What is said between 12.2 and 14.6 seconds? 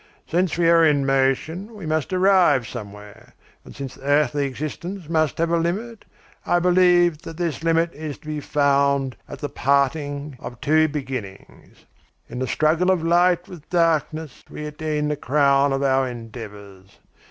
In the struggle of light with darkness